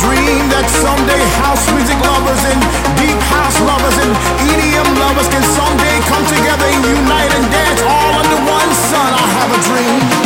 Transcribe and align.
dream 0.00 0.48
that 0.48 0.64
someday 0.80 1.20
house 1.44 1.64
music 1.76 1.98
lovers 2.00 2.42
and 2.48 2.60
deep 2.96 3.20
house 3.28 3.58
lovers 3.60 3.96
and 4.00 4.10
EDM 4.48 4.88
lovers 4.96 5.28
can 5.28 5.44
someday 5.44 5.96
come 6.08 6.24
together 6.24 6.64
and 6.64 6.80
unite 6.84 7.32
and 7.36 7.44
dance 7.52 7.80
all 7.84 8.12
under 8.16 8.40
one 8.48 8.70
sun. 8.88 9.10
I 9.12 9.26
have 9.36 9.50
a 9.52 9.60
dream. 9.68 10.19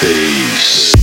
Face. 0.00 0.97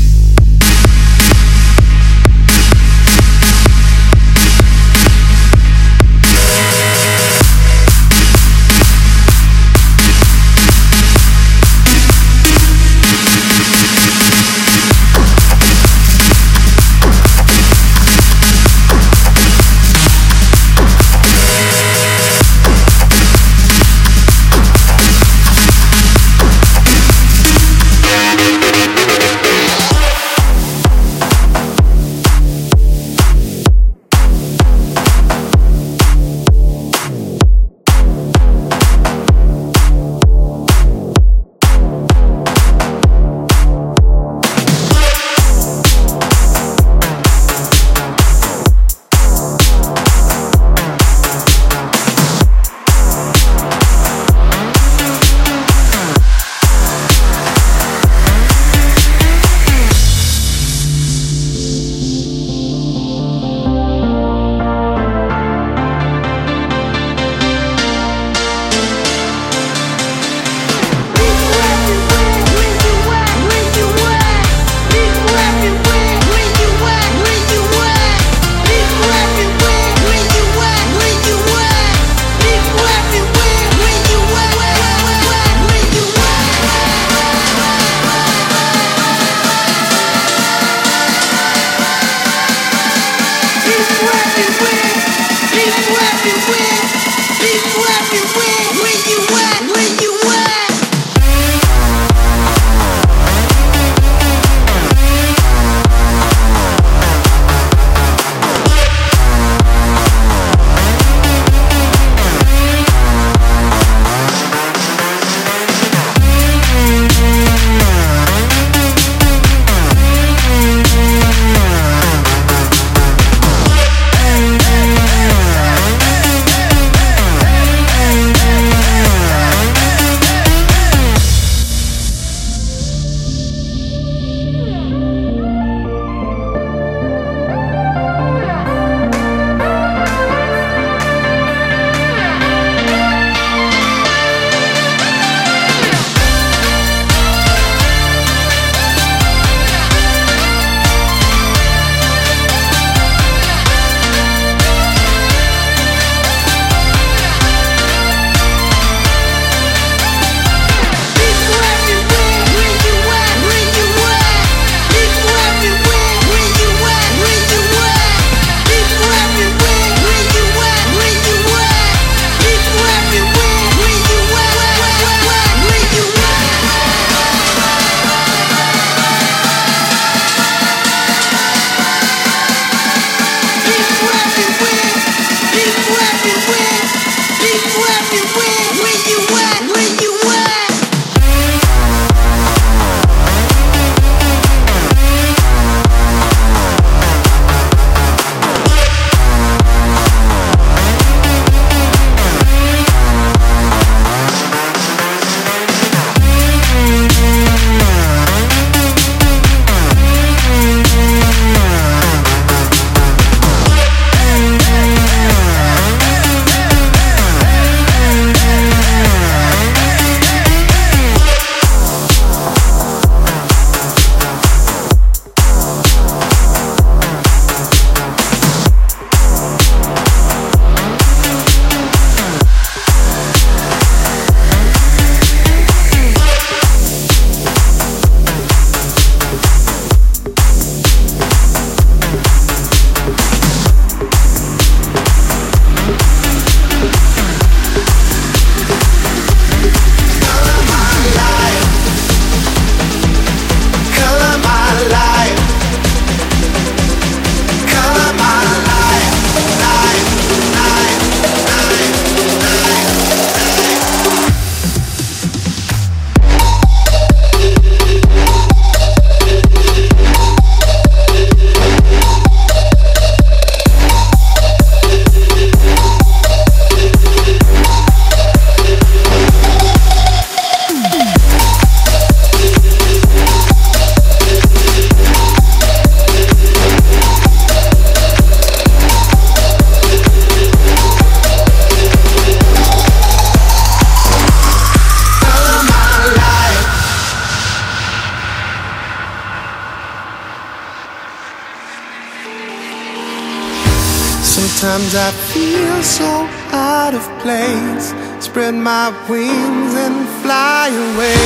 My 308.65 308.89
wings 309.07 309.75
and 309.75 310.07
fly 310.23 310.69
away. 310.69 311.21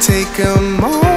Take 0.00 0.38
a 0.38 0.58
moment 0.80 1.13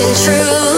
and 0.00 0.16
true. 0.16 0.75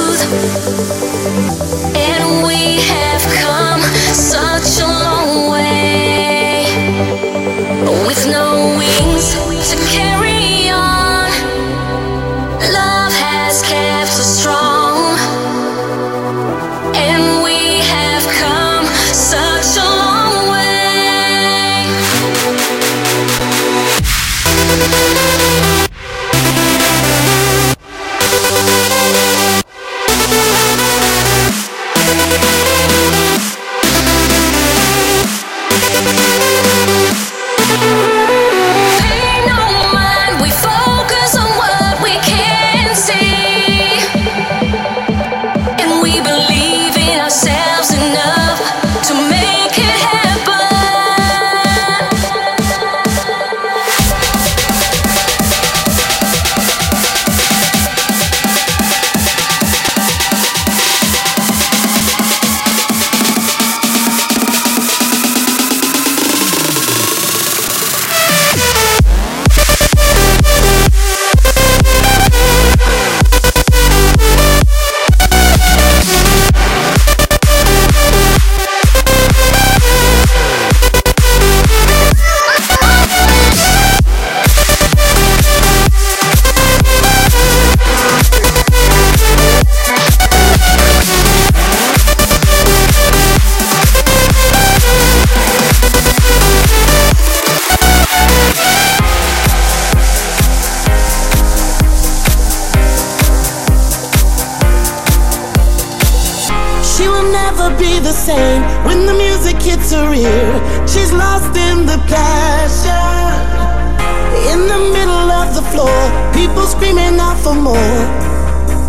people 116.39 116.67
screaming 116.67 117.19
out 117.19 117.37
for 117.37 117.55
more. 117.55 117.99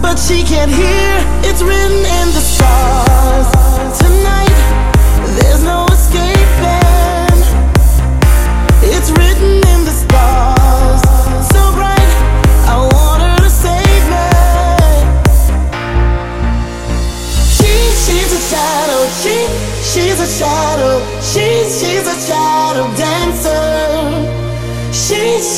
But 0.02 0.18
she 0.18 0.43
can't 0.43 0.72
hear, 0.72 1.12
it's 1.50 1.62
written 1.62 1.97
in 2.20 2.28
the 2.36 2.43
stars. 2.54 3.68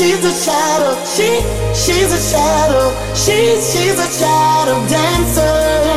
she's 0.01 0.25
a 0.25 0.33
shadow. 0.33 0.95
She, 1.05 1.29
she's 1.75 2.11
a 2.11 2.21
shadow. 2.31 2.89
She, 3.13 3.37
she's 3.61 3.99
a 3.99 4.09
shadow 4.09 4.87
dancer. 4.87 5.90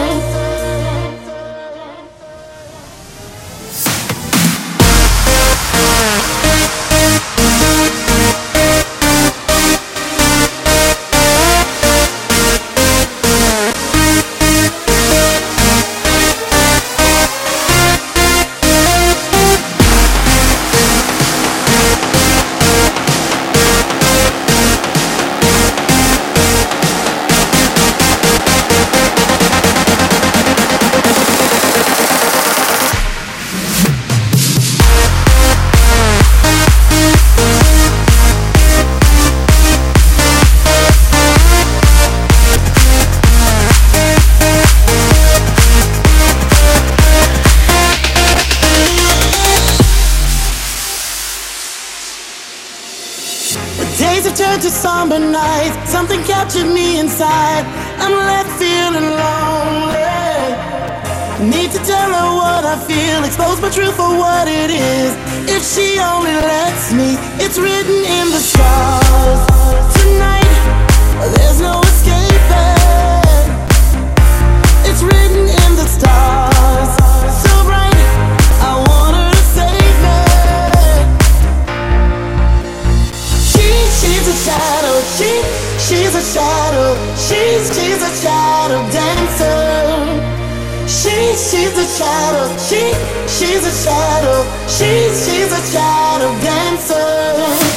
she's 86.15 86.37
a 86.37 86.39
shadow. 86.39 86.95
She's, 87.17 87.75
she's 87.75 88.03
a 88.03 88.13
shadow 88.23 88.79
dancer. 88.93 90.45
She, 90.87 91.35
she's 91.35 91.77
a 91.77 91.87
shadow. 91.99 92.57
She, 92.59 92.95
she's 93.27 93.65
a 93.67 93.73
shadow. 93.85 94.45
She, 94.69 95.11
she's 95.11 95.51
a 95.51 95.63
shadow 95.73 96.31
dancer. 96.41 97.74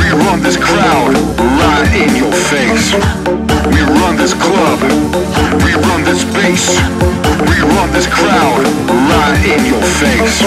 We 0.00 0.08
run 0.24 0.42
this 0.42 0.56
crowd 0.56 1.14
right 1.60 1.90
in 1.94 2.16
your 2.16 2.32
face. 2.32 2.92
We 3.72 3.80
run 4.00 4.16
this 4.16 4.34
club. 4.34 4.80
We 5.64 5.74
run 5.74 6.04
this 6.04 6.22
space. 6.22 6.78
We 7.50 7.60
run 7.74 7.92
this 7.92 8.06
crowd 8.06 8.64
right 9.10 9.40
in 9.44 9.64
your 9.66 9.82
face. 10.00 10.42